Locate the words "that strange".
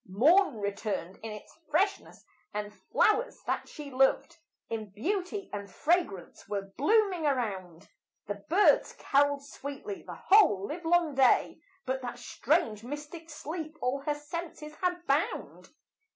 12.01-12.83